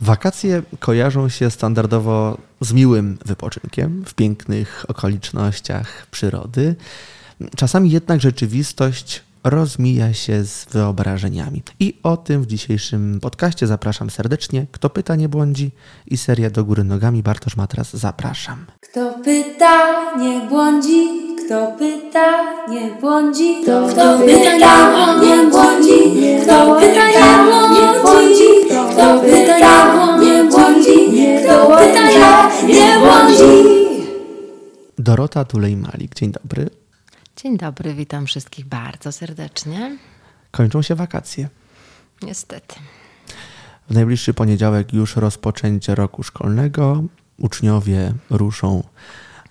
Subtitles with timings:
[0.00, 6.74] Wakacje kojarzą się standardowo z miłym wypoczynkiem w pięknych okolicznościach przyrody.
[7.56, 11.62] Czasami jednak rzeczywistość rozmija się z wyobrażeniami.
[11.80, 14.66] I o tym w dzisiejszym podcaście zapraszam serdecznie.
[14.72, 15.70] Kto pyta, nie błądzi
[16.06, 17.22] i seria Do Góry Nogami.
[17.22, 18.66] Bartosz Matras, zapraszam.
[18.80, 21.27] Kto pyta, nie błądzi.
[21.48, 22.28] Kto pyta,
[22.68, 23.62] nie błądzi.
[23.62, 24.74] Kto, kto pyta,
[25.20, 25.98] nie błądzi.
[26.42, 27.06] Kto pyta,
[27.74, 28.48] nie błądzi.
[28.66, 30.96] Kto pyta, nie błądzi.
[31.44, 33.64] Kto pyta, nie błądzi.
[34.98, 36.70] Dorota Tulej-Malik, dzień dobry.
[37.36, 39.98] Dzień dobry, witam wszystkich bardzo serdecznie.
[40.50, 41.48] Kończą się wakacje.
[42.22, 42.74] Niestety.
[43.90, 47.02] W najbliższy poniedziałek już rozpoczęcie roku szkolnego.
[47.38, 48.82] Uczniowie ruszą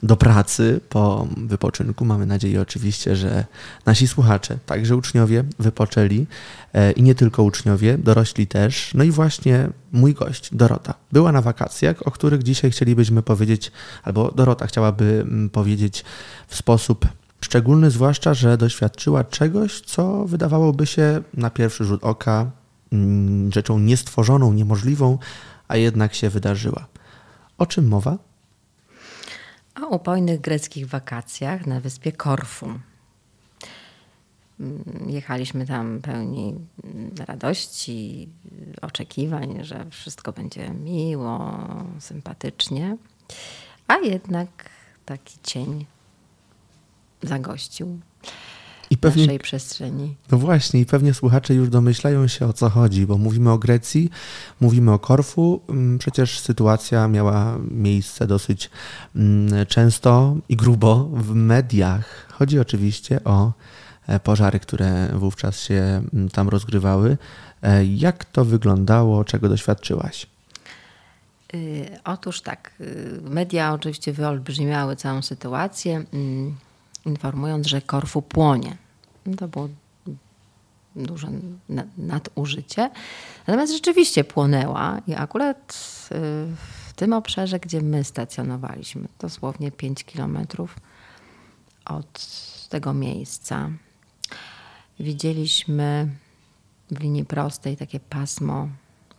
[0.04, 2.06] do pracy po wypoczynku.
[2.06, 3.46] Mamy nadzieję oczywiście, że
[3.86, 6.26] nasi słuchacze, także uczniowie, wypoczęli
[6.74, 8.92] e, i nie tylko uczniowie, dorośli też.
[8.94, 13.72] No i właśnie mój gość, Dorota, była na wakacjach, o których dzisiaj chcielibyśmy powiedzieć,
[14.04, 16.06] albo Dorota chciałaby mm, powiedzieć
[16.48, 17.08] w sposób
[17.42, 22.52] szczególny, zwłaszcza, że doświadczyła czegoś, co wydawałoby się na pierwszy rzut oka
[22.92, 25.18] mm, rzeczą niestworzoną, niemożliwą,
[25.68, 26.86] a jednak się wydarzyła.
[27.58, 28.27] O czym mowa?
[29.82, 32.80] O upojnych greckich wakacjach na wyspie Korfu.
[34.60, 36.56] Mm, Jechaliśmy tam pełni
[37.28, 38.30] radości,
[38.82, 41.58] oczekiwań, że wszystko będzie miło,
[42.00, 42.98] sympatycznie,
[43.88, 44.50] a jednak
[45.06, 45.86] taki cień
[47.24, 48.00] zagościł
[48.90, 50.16] I pewnie, naszej przestrzeni.
[50.32, 54.10] no właśnie, i pewnie słuchacze już domyślają się o co chodzi, bo mówimy o Grecji,
[54.62, 55.62] mówimy o Korfu.
[55.70, 58.70] Mm, Przecież sytuacja miała miejsce dosyć
[59.16, 62.28] mm, często i grubo w mediach.
[62.32, 63.52] Chodzi oczywiście o
[64.08, 67.18] e, pożary, które wówczas się mm, tam rozgrywały.
[67.62, 70.28] E, Jak to wyglądało, czego doświadczyłaś?
[71.54, 76.04] Y, Otóż tak, y, media oczywiście wyolbrzymiały całą sytuację,
[77.08, 78.78] informując, że Korfu płonie.
[79.38, 79.70] To było
[80.96, 81.28] duże
[81.70, 82.90] na- nadużycie.
[83.48, 85.60] Natomiast rzeczywiście płonęła i akurat
[86.12, 86.16] y,
[86.88, 90.76] w tym obszarze, gdzie my stacjonowaliśmy, dosłownie 5 kilometrów
[91.86, 92.28] od
[92.70, 93.70] tego miejsca,
[95.00, 96.10] widzieliśmy
[96.92, 98.70] w linii prostej takie pasmo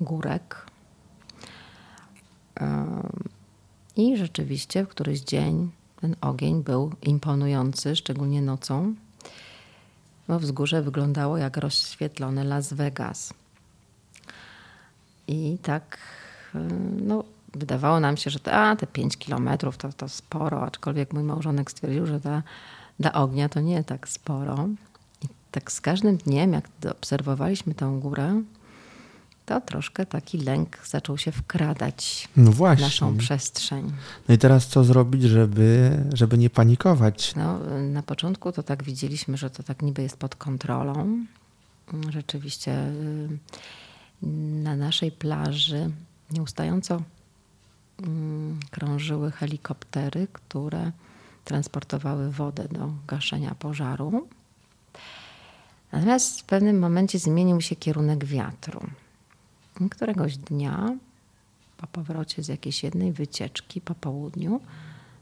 [0.00, 0.66] górek,
[3.96, 5.70] i rzeczywiście w któryś dzień
[6.00, 8.94] ten ogień był imponujący, szczególnie nocą,
[10.28, 13.34] bo wzgórze wyglądało jak rozświetlony Las Vegas.
[15.28, 15.98] I tak
[16.54, 16.58] y,
[17.02, 21.22] no, wydawało nam się, że te, a, te 5 kilometrów to, to sporo, aczkolwiek mój
[21.22, 22.42] małżonek stwierdził, że ta,
[23.00, 24.68] dla ognia to nie tak sporo.
[25.22, 28.42] I tak z każdym dniem, jak obserwowaliśmy tę górę,
[29.48, 33.92] to troszkę taki lęk zaczął się wkradać No w naszą przestrzeń.
[34.28, 37.34] No i teraz co zrobić, żeby, żeby nie panikować?
[37.36, 41.24] No, na początku to tak widzieliśmy, że to tak niby jest pod kontrolą.
[42.10, 43.28] Rzeczywiście y,
[44.62, 45.90] na naszej plaży
[46.30, 47.02] nieustająco
[48.02, 50.92] mm, krążyły helikoptery, które
[51.44, 54.28] transportowały wodę do gaszenia pożaru.
[55.92, 58.80] Natomiast w pewnym momencie zmienił się kierunek wiatru.
[59.90, 60.96] Któregoś dnia,
[61.76, 64.60] po powrocie z jakiejś jednej wycieczki po południu,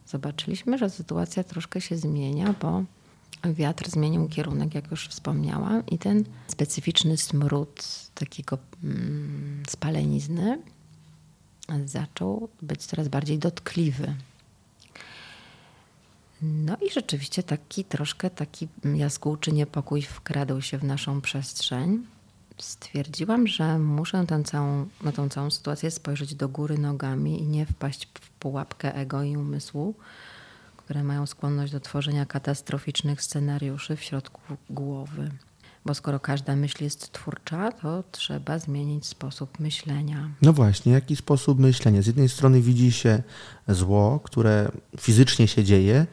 [0.06, 2.84] zobaczyliśmy, że sytuacja troszkę się zmienia, bo
[3.44, 7.84] wiatr zmienił kierunek, jak już wspomniałam, i ten specyficzny smród
[8.14, 10.62] takiego mm, spalenizny
[11.84, 14.14] zaczął być coraz bardziej dotkliwy.
[16.42, 22.06] No i rzeczywiście taki troszkę taki jaskółczy niepokój wkradł się w naszą przestrzeń.
[22.58, 27.66] Stwierdziłam, że muszę tę całą, na tą całą sytuację spojrzeć do góry nogami i nie
[27.66, 29.94] wpaść w pułapkę ego i umysłu,
[30.76, 34.40] które mają skłonność do tworzenia katastroficznych scenariuszy w środku
[34.70, 35.30] głowy.
[35.84, 40.30] Bo skoro każda myśl jest twórcza, to trzeba zmienić sposób myślenia.
[40.42, 42.02] No właśnie, jaki sposób myślenia?
[42.02, 43.22] Z jednej strony widzi się
[43.68, 44.70] zło, które
[45.00, 46.06] fizycznie się dzieje,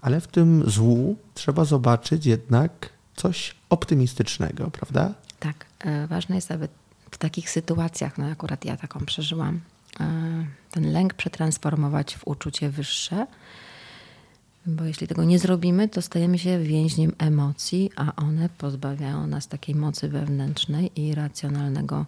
[0.00, 5.14] ale w tym złu trzeba zobaczyć jednak coś optymistycznego, prawda?
[5.40, 6.68] Tak, e, ważne jest, aby
[7.10, 9.60] w takich sytuacjach, no akurat ja taką przeżyłam,
[10.00, 13.26] e, ten lęk przetransformować w uczucie wyższe,
[14.66, 19.74] bo jeśli tego nie zrobimy, to stajemy się więźniem emocji, a one pozbawiają nas takiej
[19.74, 22.06] mocy wewnętrznej i racjonalnego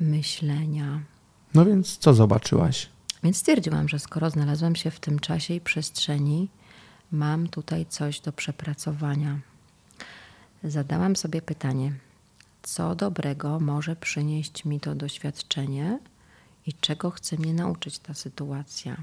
[0.00, 1.00] myślenia.
[1.54, 2.88] No więc co zobaczyłaś?
[3.22, 6.48] Więc stwierdziłam, że skoro znalazłam się w tym czasie i przestrzeni,
[7.12, 9.38] mam tutaj coś do przepracowania.
[10.64, 11.92] Zadałam sobie pytanie,
[12.64, 15.98] co dobrego może przynieść mi to doświadczenie
[16.66, 18.96] i czego chce mnie nauczyć ta sytuacja.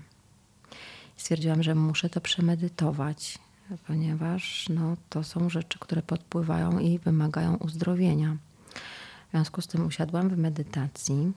[1.17, 3.39] Stwierdziłam, że muszę to przemedytować,
[3.87, 8.37] ponieważ no, to są rzeczy, które podpływają i wymagają uzdrowienia.
[9.27, 11.31] W związku z tym usiadłam w medytacji,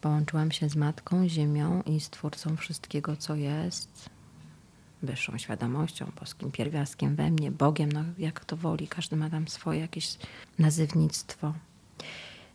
[0.00, 4.10] połączyłam się z Matką Ziemią i Stwórcą wszystkiego, co jest,
[5.02, 9.80] wyższą świadomością, boskim pierwiastkiem we mnie, Bogiem, no jak to woli, każdy ma tam swoje
[9.80, 10.18] jakieś
[10.58, 11.54] nazywnictwo.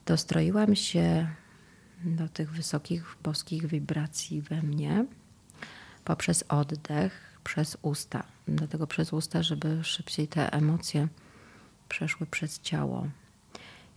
[0.06, 1.28] Dostroiłam się
[2.04, 5.06] do tych wysokich boskich wibracji we mnie
[6.06, 8.24] poprzez oddech, przez usta.
[8.48, 11.08] Dlatego przez usta, żeby szybciej te emocje
[11.90, 13.08] przeszły przez ciało.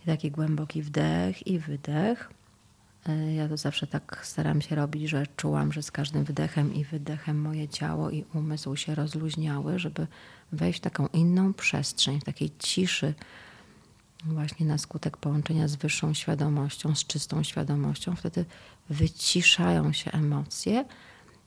[0.03, 2.29] I taki głęboki wdech i wydech.
[3.09, 6.85] E, ja to zawsze tak staram się robić, że czułam, że z każdym wdechem i
[6.85, 10.07] wydechem moje ciało i umysł się rozluźniały, żeby
[10.51, 13.13] wejść w taką inną przestrzeń, w takiej ciszy,
[14.25, 18.15] właśnie na skutek połączenia z wyższą świadomością, z czystą świadomością.
[18.15, 18.45] Wtedy
[18.89, 20.85] wyciszają się emocje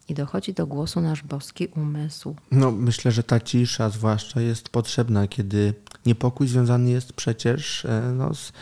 [0.08, 2.36] i dochodzi do głosu nasz boski umysł.
[2.50, 5.74] No, myślę, że ta cisza zwłaszcza jest potrzebna, kiedy
[6.06, 8.52] niepokój związany jest przecież e, no, z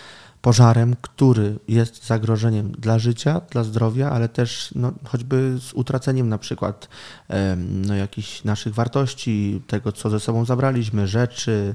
[0.46, 6.38] pożarem, który jest zagrożeniem dla życia, dla zdrowia, ale też no, choćby z utraceniem na
[6.38, 6.88] przykład
[7.58, 11.74] no, jakichś naszych wartości, tego co ze sobą zabraliśmy, rzeczy,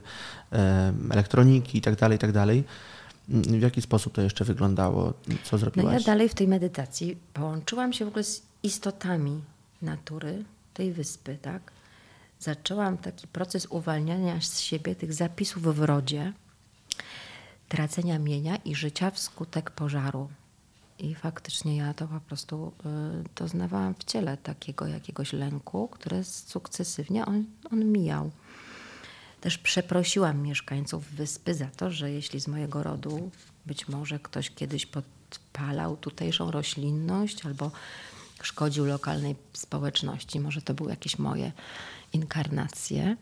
[1.12, 2.33] elektroniki itd., tak itd.
[2.33, 2.47] Tak
[3.29, 5.13] w jaki sposób to jeszcze wyglądało?
[5.44, 5.94] Co zrobiłaś?
[5.94, 9.41] No ja dalej w tej medytacji połączyłam się w ogóle z istotami
[9.81, 11.71] natury tej wyspy, tak?
[12.39, 16.33] Zaczęłam taki proces uwalniania z siebie tych zapisów w rodzie,
[17.71, 20.29] tracenia mienia i życia wskutek pożaru.
[21.00, 27.25] I faktycznie ja to po prostu y, doznawałam w ciele takiego jakiegoś lęku, który sukcesywnie
[27.25, 28.31] on, on mijał.
[29.41, 33.31] Też przeprosiłam mieszkańców wyspy za to, że jeśli z mojego rodu
[33.65, 37.71] być może ktoś kiedyś podpalał tutejszą roślinność albo
[38.41, 41.51] szkodził lokalnej społeczności, może to były jakieś moje
[42.13, 43.18] inkarnacje.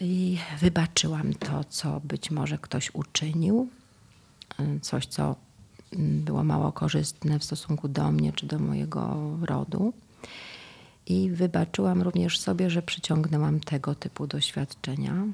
[0.00, 3.68] I wybaczyłam to, co być może ktoś uczynił,
[4.82, 5.36] coś, co
[5.98, 9.92] było mało korzystne w stosunku do mnie czy do mojego rodu.
[11.06, 15.26] I wybaczyłam również sobie, że przyciągnęłam tego typu doświadczenia.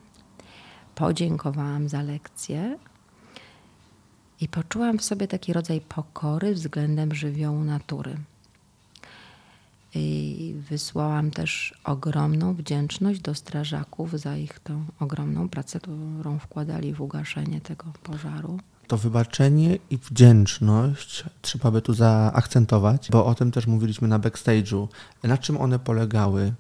[0.95, 2.79] Podziękowałam za lekcję
[4.41, 8.17] i poczułam w sobie taki rodzaj pokory względem żywiołu natury.
[9.97, 17.01] I wysłałam też ogromną wdzięczność do strażaków za ich tą ogromną pracę, którą wkładali w
[17.01, 18.61] ugaszenie tego pożaru.
[18.87, 24.89] To wybaczenie i wdzięczność trzeba by tu zaakcentować, bo o tym też mówiliśmy na backstage'u.
[25.23, 26.55] Na czym one polegały?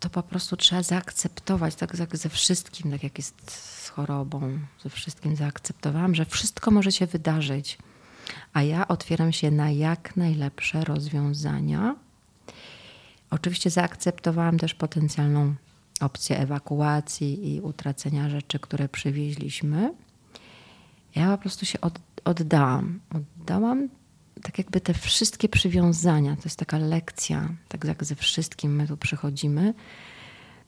[0.00, 4.90] To po prostu trzeba zaakceptować, tak jak ze wszystkim, tak jak jest z chorobą, ze
[4.90, 7.78] wszystkim zaakceptowałam, że wszystko może się wydarzyć,
[8.52, 11.96] a ja otwieram się na jak najlepsze rozwiązania
[13.32, 15.54] Oczywiście zaakceptowałam też potencjalną
[16.00, 19.94] opcję ewakuacji i utracenia rzeczy, które przywieźliśmy.
[21.14, 23.00] Ja po prostu się od, oddałam.
[23.14, 23.88] Oddałam
[24.42, 26.36] tak jakby te wszystkie przywiązania.
[26.36, 29.74] To jest taka lekcja, tak jak ze wszystkim my tu przychodzimy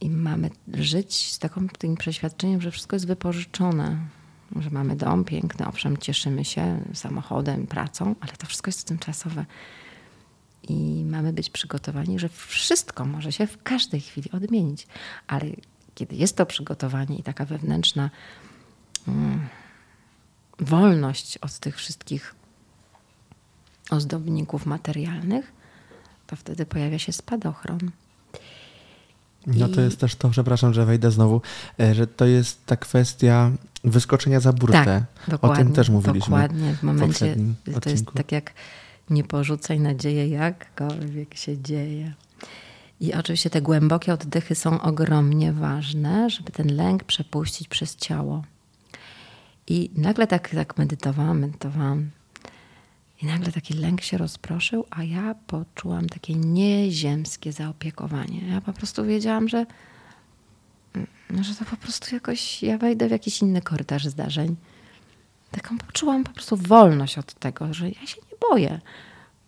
[0.01, 3.99] i mamy żyć z taką, takim przeświadczeniem, że wszystko jest wypożyczone.
[4.61, 9.45] Że mamy dom piękny, owszem, cieszymy się samochodem, pracą, ale to wszystko jest tymczasowe
[10.69, 14.87] i mamy być przygotowani, że wszystko może się w każdej chwili odmienić.
[15.27, 15.47] Ale
[15.95, 18.11] kiedy jest to przygotowanie i taka wewnętrzna
[19.09, 19.49] mm,
[20.61, 22.35] wolność od tych wszystkich
[23.91, 25.53] ozdobników materialnych,
[26.27, 27.91] to wtedy pojawia się spadochron.
[29.47, 31.41] No to jest też to, przepraszam, że wejdę znowu,
[31.81, 33.51] e, że to jest ta kwestia
[33.85, 35.05] wyskoczenia za burtę.
[35.31, 36.31] Tak, o tym też mówiliśmy.
[36.31, 38.53] Dokładnie, w momencie, w to jest tak jak
[39.11, 42.15] nie porzucaj nadziei, jakkolwiek się dzieje.
[43.01, 48.45] I oczywiście te głębokie oddechy są ogromnie ważne, żeby ten lęk przepuścić przez ciało.
[49.67, 52.11] I nagle tak, tak medytowałam, medytowałam.
[53.23, 58.49] I nagle taki lęk się rozproszył, a ja poczułam takie nieziemskie zaopiekowanie.
[58.49, 59.67] Ja po prostu wiedziałam, że,
[61.41, 64.57] że to po prostu jakoś ja wejdę w jakiś inny korytarz zdarzeń.
[65.55, 68.81] Taką poczułam po prostu wolność od tego, że ja się nie boję,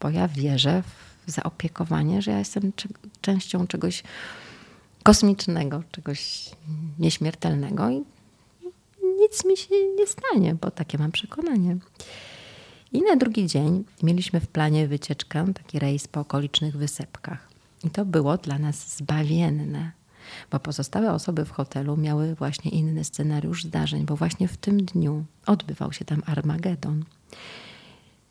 [0.00, 0.82] bo ja wierzę
[1.26, 2.72] w zaopiekowanie, że ja jestem
[3.20, 4.02] częścią czegoś
[5.02, 6.50] kosmicznego, czegoś
[6.98, 8.04] nieśmiertelnego i
[9.20, 11.76] nic mi się nie stanie, bo takie mam przekonanie.
[12.92, 17.48] I na drugi dzień mieliśmy w planie wycieczkę, taki rejs po okolicznych wysepkach.
[17.84, 19.92] I to było dla nas zbawienne,
[20.50, 25.24] bo pozostałe osoby w hotelu miały właśnie inny scenariusz zdarzeń, bo właśnie w tym dniu
[25.46, 27.04] odbywał się tam Armagedon.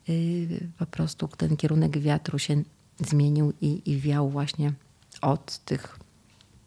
[0.10, 2.64] y, po prostu ten kierunek wiatru się
[3.00, 4.74] zmienił i, i wiał właśnie
[5.22, 6.00] od tych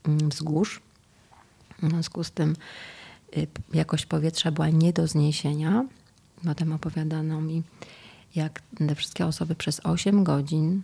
[0.04, 0.80] mm, wzgórz.
[1.82, 2.56] W związku z tym
[3.37, 5.85] y, jakość powietrza była nie do zniesienia.
[6.44, 7.62] Potem opowiadano mi,
[8.35, 10.82] jak te wszystkie osoby przez 8 godzin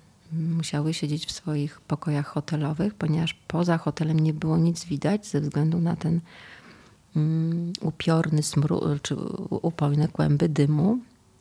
[0.57, 5.79] musiały siedzieć w swoich pokojach hotelowych, ponieważ poza hotelem nie było nic widać ze względu
[5.79, 6.21] na ten
[7.17, 9.17] um, upiorny smród, czy
[9.50, 10.99] upojne kłęby dymu.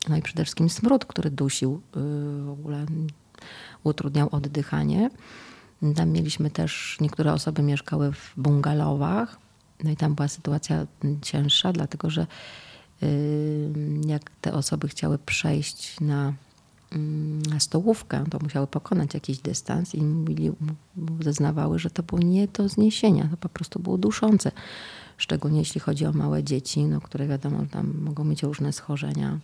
[0.08, 2.86] No i przede wszystkim smród, który dusił, yy, w ogóle
[3.84, 5.10] utrudniał oddychanie.
[5.96, 9.38] Tam mieliśmy też, niektóre osoby mieszkały w bungalowach,
[9.84, 10.86] no i tam była sytuacja
[11.22, 12.26] cięższa, dlatego że
[13.02, 13.08] yy,
[14.06, 16.32] jak te osoby chciały przejść Mm, na
[17.58, 20.52] stołówkę, to musiały pokonać jakiś dystans i mówili,
[21.20, 24.52] zeznawały, że to było nie do zniesienia, to po prostu było duszące.
[25.16, 29.38] Szczególnie jeśli chodzi o małe dzieci, no, które wiadomo, tam mogą mieć różne schorzenia.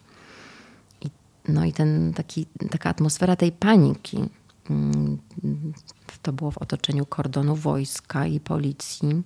[1.00, 1.10] I,
[1.48, 4.18] no i ten, taki, taka atmosfera tej paniki,
[4.70, 5.18] mm,
[6.22, 9.22] to było w otoczeniu kordonu wojska i policji.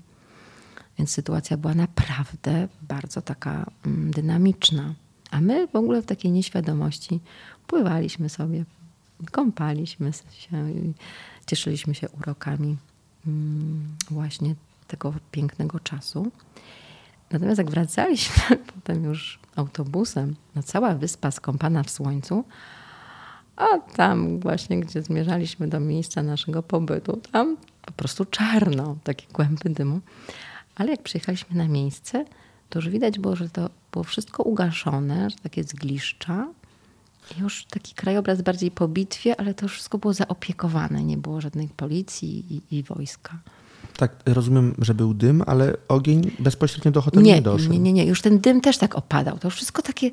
[0.99, 4.95] Więc sytuacja była naprawdę bardzo taka mm, dynamiczna.
[5.35, 7.21] A my w ogóle w takiej nieświadomości
[7.67, 8.64] pływaliśmy sobie,
[9.31, 10.93] kąpaliśmy się i
[11.47, 12.76] cieszyliśmy się urokami
[13.26, 14.55] mm, właśnie
[14.87, 16.31] tego pięknego czasu.
[17.31, 22.45] Natomiast jak wracaliśmy potem już autobusem, no cała wyspa skąpana w słońcu,
[23.57, 29.71] a tam właśnie, gdzie zmierzaliśmy do miejsca naszego pobytu, tam po prostu czarno, takie kłęby
[29.71, 30.00] dymu.
[30.75, 32.25] Ale jak przyjechaliśmy na miejsce,
[32.69, 36.47] to już widać było, że to było wszystko ugaszone, takie zgliszcza,
[37.41, 41.05] już taki krajobraz bardziej po bitwie, ale to wszystko było zaopiekowane.
[41.05, 43.39] Nie było żadnej policji i, i wojska.
[43.97, 47.73] Tak, rozumiem, że był dym, ale ogień bezpośrednio do hotelu nie, nie doszedł.
[47.73, 48.07] Nie, nie, nie.
[48.07, 49.39] Już ten dym też tak opadał.
[49.39, 50.11] To już wszystko takie,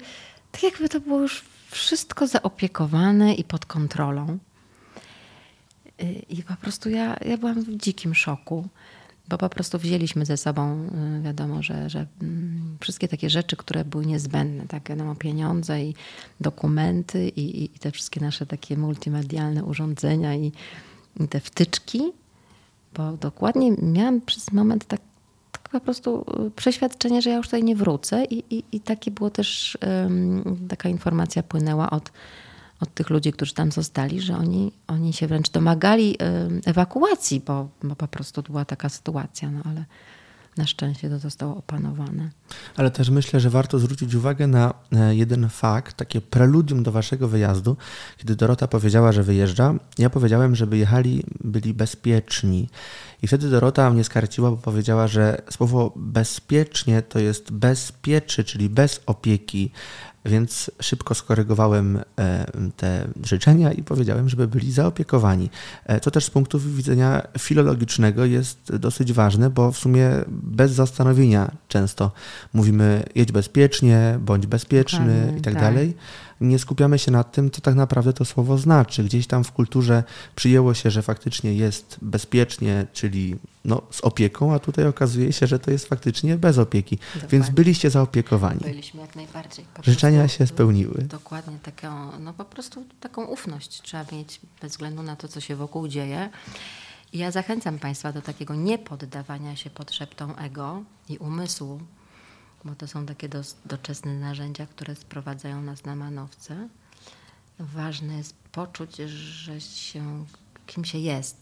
[0.52, 4.38] tak jakby to było już wszystko zaopiekowane i pod kontrolą.
[6.30, 8.68] I po prostu ja, ja byłam w dzikim szoku
[9.32, 10.88] bo po prostu wzięliśmy ze sobą,
[11.20, 15.96] y, wiadomo, że, że mm, wszystkie takie rzeczy, które były niezbędne, tak, wiadomo, pieniądze i
[16.40, 20.52] dokumenty i, i te wszystkie nasze takie multimedialne urządzenia i,
[21.20, 22.02] i te wtyczki,
[22.94, 25.02] bo dokładnie miałam przez moment tak,
[25.52, 29.12] tak, po prostu y, przeświadczenie, że ja już tutaj nie wrócę i, i, i takie
[29.12, 32.12] było też, um, taka informacja płynęła od
[32.82, 36.18] od tych ludzi, którzy tam zostali, że oni, oni się wręcz domagali
[36.66, 39.86] ewakuacji, bo, bo po prostu była taka sytuacja, no ale
[40.58, 42.30] na szczęście to zostało opanowane.
[42.78, 47.28] Ale też myślę, że warto zwrócić uwagę na e, jeden fakt, takie preludium do waszego
[47.28, 47.78] wyjazdu.
[48.18, 52.70] Kiedy Dorota powiedziała, że wyjeżdża, ja powiedziałem, żeby jechali, byli bezpieczni.
[53.22, 59.01] I wtedy Dorota mnie skarciła, bo powiedziała, że słowo bezpiecznie to jest bezpieczy, czyli bez
[59.06, 59.72] opieki.
[60.25, 62.46] Więc szybko skorygowałem e,
[62.78, 65.50] te życzenia i powiedziałem, żeby byli zaopiekowani.
[65.86, 71.51] E, to też z punktu widzenia filologicznego jest dosyć ważne, bo w sumie bez zastanowienia
[71.68, 72.12] często
[72.54, 75.96] mówimy jedź bezpiecznie, bądź bezpieczny i tak, tak dalej
[76.41, 79.03] nie skupiamy się nad tym, co tak naprawdę to słowo znaczy.
[79.03, 80.03] Gdzieś tam w kulturze
[80.36, 85.60] przyjęło się, że faktycznie jest bezpiecznie, czyli no, z opieką, a tutaj okazuje się, że
[85.60, 86.98] to jest faktycznie bez opieki.
[86.98, 87.29] Dokładnie.
[87.29, 88.60] Więc byliście zaopiekowani.
[88.60, 89.65] Byliśmy jak najbardziej.
[89.74, 91.03] Po Życzenia się spełniły.
[91.03, 95.55] Dokładnie, taką, no po prostu taką ufność trzeba mieć bez względu na to, co się
[95.55, 96.29] wokół dzieje.
[97.13, 101.79] Ja zachęcam Państwa do takiego niepoddawania się podszeptom ego i umysłu,
[102.65, 106.70] bo to są takie do, doczesne narzędzia, które sprowadzają nas na manowce.
[107.60, 110.25] Ważne jest poczuć, że się,
[110.68, 111.38] kim się jest.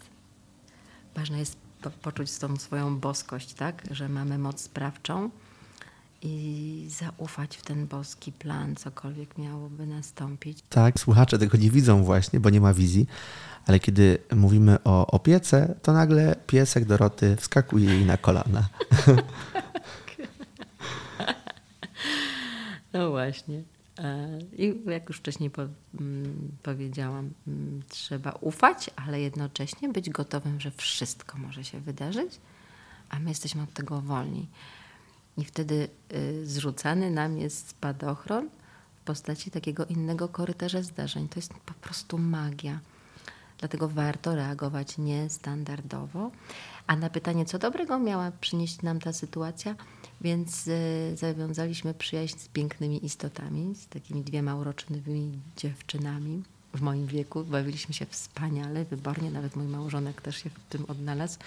[1.15, 3.83] Ważne jest po, poczuć tą swoją boskość, tak?
[3.91, 5.29] że mamy moc sprawczą
[6.21, 10.63] i zaufać w ten boski plan, cokolwiek miałoby nastąpić.
[10.69, 13.07] Tak, słuchacze tego nie widzą właśnie, bo nie ma wizji,
[13.65, 18.69] ale kiedy mówimy o opiece, to nagle piesek Doroty wskakuje jej na kolana.
[22.93, 23.63] No właśnie.
[23.99, 25.61] E, I jak już wcześniej po,
[25.99, 32.39] mm, powiedziałam, mm, trzeba ufać, ale jednocześnie być gotowym, że wszystko może się wydarzyć,
[33.09, 34.47] a my jesteśmy od tego wolni.
[35.37, 38.49] I wtedy y, zrzucany nam jest spadochron
[38.95, 41.29] w postaci takiego innego korytarza zdarzeń.
[41.29, 42.79] To jest po prostu magia.
[43.57, 46.31] Dlatego warto reagować niestandardowo.
[46.89, 49.75] A na pytanie, co dobrego miała przynieść nam ta sytuacja,
[50.21, 56.43] więc y, zawiązaliśmy przyjaźń z pięknymi istotami, z takimi dwiema uroczymi dziewczynami
[56.73, 57.43] w moim wieku.
[57.43, 61.39] Bawiliśmy się wspaniale, wybornie, nawet mój małżonek też się w tym odnalazł.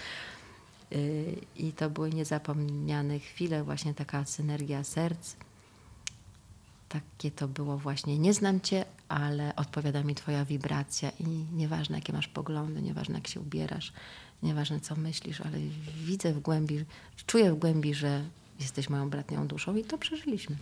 [0.91, 5.35] Y, I to były niezapomniane chwile, właśnie taka synergia serc.
[6.93, 12.13] Takie to było właśnie, nie znam cię, ale odpowiada mi twoja wibracja i nieważne jakie
[12.13, 13.93] masz poglądy, nieważne jak się ubierasz,
[14.43, 15.57] nieważne co myślisz, ale
[16.05, 16.85] widzę w głębi,
[17.25, 18.23] czuję w głębi, że
[18.59, 20.55] jesteś moją bratnią duszą i to przeżyliśmy.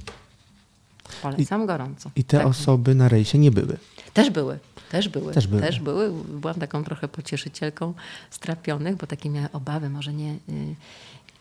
[1.22, 2.12] Polecam I, gorąco.
[2.16, 2.48] I te tak.
[2.48, 3.78] osoby na rejsie nie były?
[4.14, 4.60] Też były.
[4.90, 5.34] Też były.
[5.34, 5.62] Też były.
[5.62, 6.24] Też były.
[6.24, 7.94] Byłam taką trochę pocieszycielką
[8.30, 10.76] strapionych, bo takie miały obawy, może nie, y,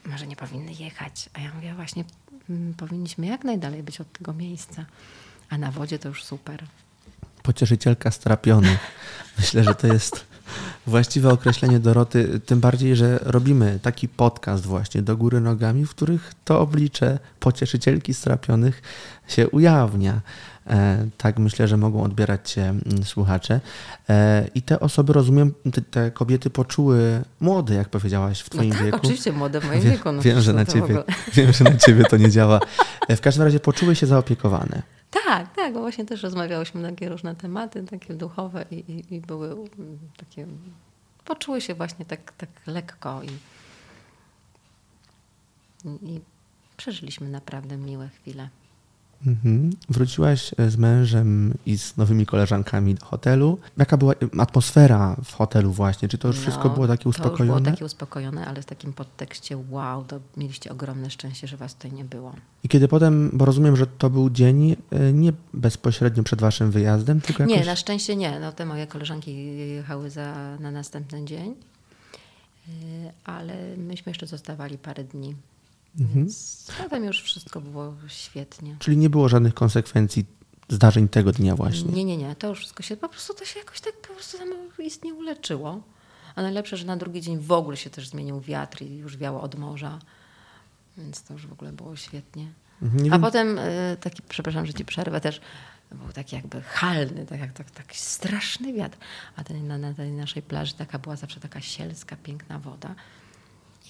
[0.06, 1.30] może nie powinny jechać.
[1.34, 2.04] A ja mówię, właśnie
[2.76, 4.84] powinniśmy jak najdalej być od tego miejsca.
[5.50, 6.64] A na wodzie to już super.
[7.42, 8.78] Pocieszycielka strapionych.
[9.38, 10.24] Myślę, że to jest
[10.86, 16.34] właściwe określenie Doroty, tym bardziej, że robimy taki podcast właśnie do góry nogami, w których
[16.44, 18.82] to oblicze pocieszycielki strapionych
[19.28, 20.20] się ujawnia.
[20.66, 23.60] E, tak myślę, że mogą odbierać się mm, słuchacze.
[24.08, 25.54] E, I te osoby, rozumiem,
[25.90, 28.98] te, kobiety poczuły młode, jak powiedziałaś, w twoim no tak, wieku.
[29.02, 30.12] oczywiście młode w moim wiem, wieku.
[30.12, 31.02] No wiem, że na ciebie,
[31.34, 32.60] wiem, że na ciebie to nie działa.
[33.08, 34.82] E, w każdym razie poczuły się zaopiekowane.
[35.30, 39.20] Tak, tak, bo właśnie też rozmawiałyśmy na takie różne tematy, takie duchowe i, i, i
[39.20, 40.46] były mm, takie,
[41.24, 43.28] poczuły się właśnie tak, tak lekko i,
[46.06, 46.20] i
[46.76, 48.48] przeżyliśmy naprawdę miłe chwile.
[49.26, 49.70] Mhm.
[49.88, 53.58] Wróciłaś e, z mężem i z nowymi koleżankami do hotelu.
[53.76, 56.08] Jaka była e, atmosfera w hotelu właśnie?
[56.08, 57.54] Czy to już no, wszystko było takie uspokojone?
[57.54, 61.74] To było takie uspokojone, ale w takim podtekście wow, to mieliście ogromne szczęście, że was
[61.74, 62.34] tutaj nie było.
[62.64, 67.20] I kiedy potem, bo rozumiem, że to był dzień e, nie bezpośrednio przed waszym wyjazdem,
[67.20, 67.56] tylko jakoś...
[67.56, 68.40] Nie, na szczęście nie.
[68.40, 71.54] No, te moje koleżanki jechały za, na następny dzień,
[73.24, 75.34] ale myśmy jeszcze zostawali parę dni.
[75.98, 76.14] Mhm.
[76.14, 78.76] Więc potem już wszystko było świetnie.
[78.78, 80.24] Czyli nie było żadnych konsekwencji
[80.68, 81.92] zdarzeń tego dnia właśnie?
[81.92, 82.36] Nie, nie, nie.
[82.36, 85.82] To już wszystko się, po prostu to się jakoś tak po prostu samo istnie uleczyło.
[86.34, 89.40] A najlepsze, że na drugi dzień w ogóle się też zmienił wiatr i już wiało
[89.40, 89.98] od morza.
[90.98, 92.52] Więc to już w ogóle było świetnie.
[92.82, 93.20] Mhm, A wiem.
[93.20, 95.40] potem e, taki, przepraszam, że ci przerwę też,
[95.92, 98.98] był taki jakby halny, tak jak tak, taki straszny wiatr.
[99.36, 102.94] A ten, na, na tej naszej plaży taka była zawsze taka sielska, piękna woda.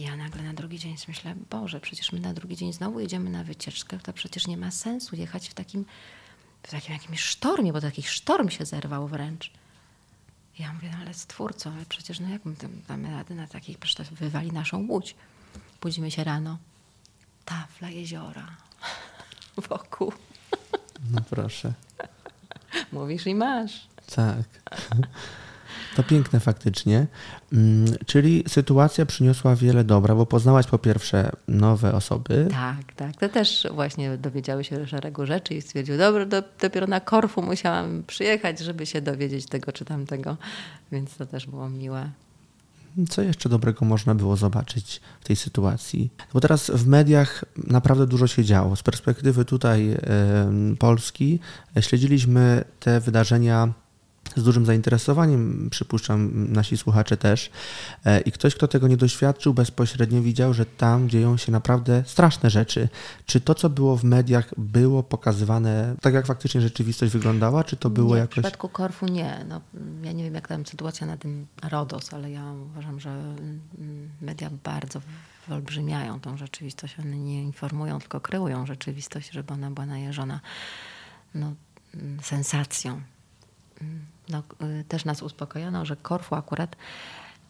[0.00, 3.30] I ja nagle na drugi dzień myślę, Boże, przecież my na drugi dzień znowu jedziemy
[3.30, 5.84] na wycieczkę, to przecież nie ma sensu jechać w takim,
[6.62, 9.50] w takim jakimś sztormie, bo taki sztorm się zerwał wręcz.
[10.58, 13.46] I ja mówię, no ale stwórco, ale przecież no jak my tam damy radę na
[13.46, 15.14] takich, przecież to wywali naszą łódź.
[15.80, 16.58] Budzimy się rano,
[17.44, 18.56] tafla jeziora
[19.68, 20.12] wokół.
[21.10, 21.72] No proszę.
[22.92, 23.86] Mówisz i masz.
[24.14, 24.44] Tak.
[25.96, 27.06] To piękne faktycznie.
[27.52, 32.48] Mm, czyli sytuacja przyniosła wiele dobra, bo poznałaś po pierwsze nowe osoby.
[32.50, 33.16] Tak, tak.
[33.16, 38.02] To też właśnie dowiedziały się szeregu rzeczy i stwierdził, dobra, do, dopiero na Korfu musiałam
[38.06, 40.36] przyjechać, żeby się dowiedzieć tego czy tamtego.
[40.92, 42.10] Więc to też było miłe.
[43.08, 46.10] Co jeszcze dobrego można było zobaczyć w tej sytuacji?
[46.32, 48.76] Bo teraz w mediach naprawdę dużo się działo.
[48.76, 49.96] Z perspektywy tutaj
[50.78, 51.38] Polski
[51.80, 53.72] śledziliśmy te wydarzenia
[54.36, 57.50] z dużym zainteresowaniem, przypuszczam, nasi słuchacze też.
[58.04, 62.50] E, I ktoś, kto tego nie doświadczył, bezpośrednio widział, że tam dzieją się naprawdę straszne
[62.50, 62.88] rzeczy.
[63.26, 67.90] Czy to, co było w mediach, było pokazywane tak, jak faktycznie rzeczywistość wyglądała, czy to
[67.90, 68.32] było nie, jakoś...
[68.32, 69.44] W przypadku Korfu nie.
[69.48, 69.60] No,
[70.02, 74.50] ja nie wiem, jak tam sytuacja na tym Rodos, ale ja uważam, że mm, media
[74.64, 75.00] bardzo
[75.48, 76.98] wyolbrzymiają tą rzeczywistość.
[76.98, 80.40] One nie informują, tylko kreują rzeczywistość, żeby ona była najeżona
[81.34, 81.54] no,
[81.94, 83.00] mm, sensacją
[84.30, 84.42] no,
[84.80, 86.76] y, też nas uspokojono, że Korfu akurat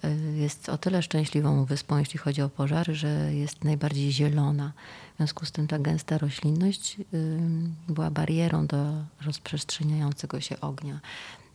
[0.05, 4.73] y, jest o tyle szczęśliwą wyspą, jeśli chodzi o pożary, że jest najbardziej zielona.
[5.15, 7.39] W związku z tym ta gęsta roślinność y,
[7.89, 11.01] była barierą do rozprzestrzeniającego się ognia.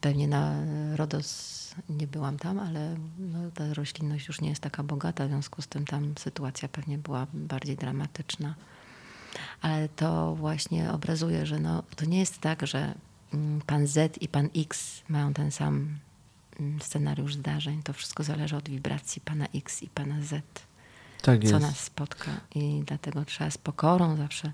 [0.02, 0.56] Pewnie na
[0.96, 1.56] Rodos
[1.90, 5.68] nie byłam tam, ale no, ta roślinność już nie jest taka bogata, w związku z
[5.68, 8.56] tym tam sytuacja pewnie była bardziej dramatyczna.
[9.62, 12.94] Ale to właśnie obrazuje, że no, to nie jest tak, że
[13.66, 15.98] pan Z i pan X mają ten sam
[16.60, 17.84] mm, scenariusz zdarzeń.
[17.84, 20.46] To wszystko zależy od wibracji pana X i pana Z.
[21.22, 22.32] Tak co nas spotka.
[22.56, 24.52] I dlatego trzeba z pokorą zawsze,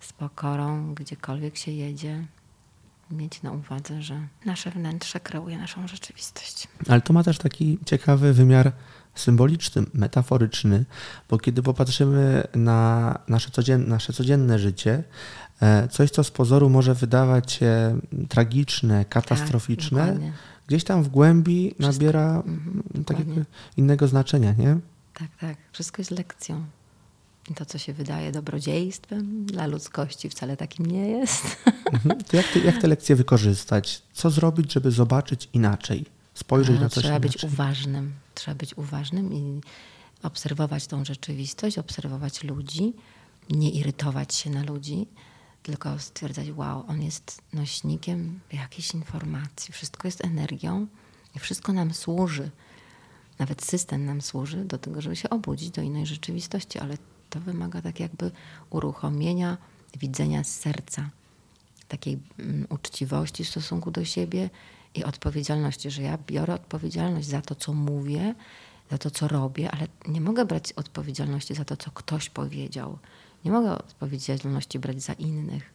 [0.00, 2.24] z pokorą, gdziekolwiek się jedzie,
[3.10, 6.68] mieć na uwadze, że nasze wnętrze kreuje naszą rzeczywistość.
[6.88, 8.72] Ale to ma też taki ciekawy wymiar
[9.14, 10.84] symboliczny, metaforyczny,
[11.28, 15.04] bo kiedy popatrzymy na nasze codzienne, nasze codzienne życie,
[15.62, 20.32] E, coś, co z pozoru może wydawać się tragiczne, katastroficzne, tak,
[20.66, 21.92] gdzieś tam w głębi Wszystko.
[21.92, 23.32] nabiera mhm, takiego
[23.76, 24.78] innego znaczenia, nie?
[25.14, 25.56] Tak, tak.
[25.72, 26.64] Wszystko jest lekcją.
[27.50, 31.44] I to, co się wydaje dobrodziejstwem dla ludzkości, wcale takim nie jest.
[31.92, 32.22] Mhm.
[32.24, 34.02] To jak, te, jak te lekcje wykorzystać?
[34.12, 36.04] Co zrobić, żeby zobaczyć inaczej?
[36.34, 37.30] Spojrzeć no, na coś Trzeba inaczej?
[37.30, 38.12] być uważnym.
[38.34, 39.60] Trzeba być uważnym i
[40.22, 42.92] obserwować tą rzeczywistość, obserwować ludzi,
[43.50, 45.06] nie irytować się na ludzi,
[45.62, 49.74] tylko stwierdzać, wow, on jest nośnikiem jakiejś informacji.
[49.74, 50.86] Wszystko jest energią
[51.36, 52.50] i wszystko nam służy.
[53.38, 56.98] Nawet system nam służy do tego, żeby się obudzić do innej rzeczywistości, ale
[57.30, 58.30] to wymaga tak jakby
[58.70, 59.58] uruchomienia
[59.98, 61.10] widzenia z serca,
[61.88, 64.50] takiej mm, uczciwości w stosunku do siebie
[64.94, 68.34] i odpowiedzialności, że ja biorę odpowiedzialność za to, co mówię,
[68.90, 72.98] za to, co robię, ale nie mogę brać odpowiedzialności za to, co ktoś powiedział.
[73.44, 75.74] Nie mogę odpowiedzialności brać za innych.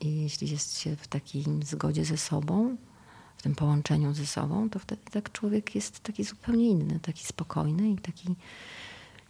[0.00, 2.76] I jeśli jest się w takim zgodzie ze sobą,
[3.36, 7.90] w tym połączeniu ze sobą, to wtedy tak człowiek jest taki zupełnie inny, taki spokojny
[7.90, 8.34] i, taki,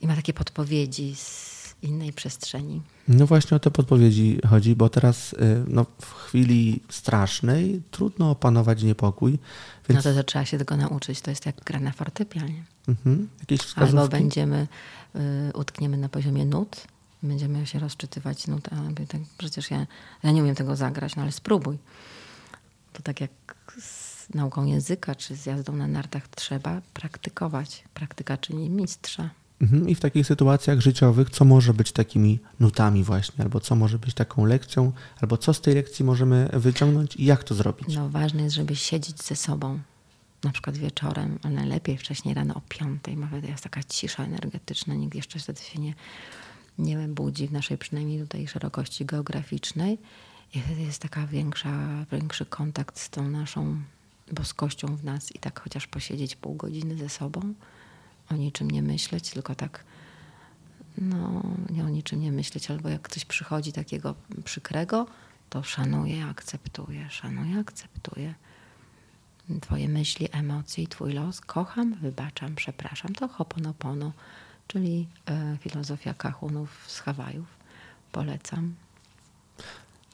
[0.01, 2.83] i ma takie podpowiedzi z innej przestrzeni.
[3.09, 8.83] No właśnie o te podpowiedzi chodzi, bo teraz y, no, w chwili strasznej trudno opanować
[8.83, 9.39] niepokój.
[9.89, 10.05] Więc...
[10.05, 11.21] No to, to trzeba się tego nauczyć.
[11.21, 12.65] To jest jak gra na fortepianie.
[12.89, 13.29] Mhm.
[13.41, 13.99] Jakieś wskazówki?
[13.99, 14.67] Albo będziemy,
[15.17, 16.87] y, utkniemy na poziomie nut,
[17.23, 19.87] będziemy się rozczytywać nut, ale tak, przecież ja,
[20.23, 21.79] ja nie umiem tego zagrać, no ale spróbuj.
[22.93, 23.31] To tak jak
[23.81, 27.85] z nauką języka, czy z jazdą na nartach trzeba praktykować.
[27.95, 29.31] Praktyka czyni mistrza.
[29.63, 29.89] Mhm.
[29.89, 34.15] I w takich sytuacjach życiowych, co może być takimi nutami właśnie, albo co może być
[34.15, 37.97] taką lekcją, albo co z tej lekcji możemy wyciągnąć i jak to zrobić?
[37.97, 39.81] No ważne jest, żeby siedzieć ze sobą,
[40.45, 43.17] na przykład wieczorem, a najlepiej wcześniej rano o piątej.
[43.49, 45.95] Jest taka cisza energetyczna, nikt jeszcze wtedy się nie,
[46.79, 49.99] nie budzi w naszej przynajmniej tutaj szerokości geograficznej.
[50.55, 53.77] I wtedy jest taka większa, większy kontakt z tą naszą
[54.33, 57.55] boskością w nas i tak chociaż posiedzieć pół godziny ze sobą
[58.31, 59.85] o niczym nie myśleć, tylko tak
[60.99, 64.15] no, nie o niczym nie myśleć, albo jak coś przychodzi takiego
[64.45, 65.07] przykrego,
[65.51, 68.35] to szanuję, akceptuję, szanuję, akceptuję.
[69.61, 71.41] Twoje myśli, emocje i Twój los.
[71.41, 73.15] Kocham, wybaczam, przepraszam.
[73.15, 74.13] To Hoponopono,
[74.67, 77.47] czyli e, filozofia kahunów z Hawajów.
[78.13, 78.75] Polecam.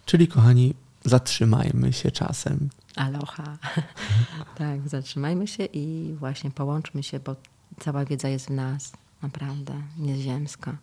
[0.06, 0.74] Czyli kochani,
[1.04, 2.68] zatrzymajmy się czasem.
[2.96, 3.58] Aloha.
[4.58, 7.36] tak, zatrzymajmy się i właśnie połączmy się, bo
[7.80, 10.76] Cała wiedza jest w nas, naprawdę, nieziemska.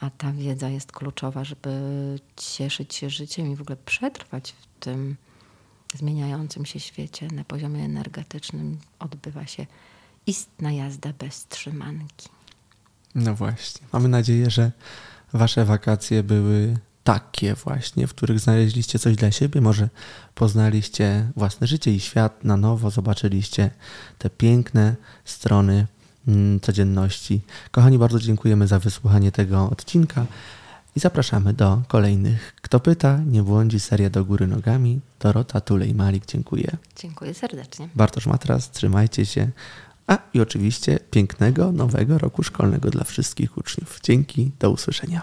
[0.00, 1.70] A ta wiedza jest kluczowa, żeby
[2.36, 5.16] cieszyć się życiem i w ogóle przetrwać w tym
[5.94, 8.78] zmieniającym się świecie na poziomie energetycznym.
[8.98, 9.66] Odbywa się
[10.26, 12.28] istna jazda bez trzymanki.
[13.14, 13.86] No właśnie.
[13.92, 14.72] Mamy nadzieję, że
[15.32, 19.88] Wasze wakacje były takie właśnie, w których znaleźliście coś dla siebie, może
[20.34, 23.70] poznaliście własne życie i świat na nowo, zobaczyliście
[24.18, 25.86] te piękne strony
[26.62, 27.40] codzienności.
[27.70, 30.26] Kochani, bardzo dziękujemy za wysłuchanie tego odcinka
[30.96, 32.54] i zapraszamy do kolejnych.
[32.62, 35.00] Kto pyta, nie błądzi, seria do góry nogami.
[35.20, 36.76] Dorota Tulej Malik, dziękuję.
[36.96, 37.88] Dziękuję serdecznie.
[37.94, 39.50] Bartosz Matras, trzymajcie się.
[40.06, 44.00] A i oczywiście pięknego nowego roku szkolnego dla wszystkich uczniów.
[44.02, 45.22] Dzięki, do usłyszenia.